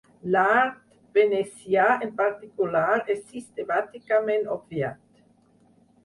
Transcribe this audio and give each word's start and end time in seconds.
L'art 0.35 0.77
venecià, 1.17 1.83
en 2.05 2.13
particular, 2.21 2.85
és 3.15 3.21
sistemàticament 3.33 4.49
obviat. 4.57 5.05